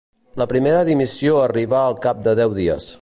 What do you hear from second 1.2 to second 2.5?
arribà al cap de